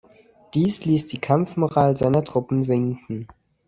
[0.55, 3.27] Dies ließ die Kampfmoral seiner Truppen sinken.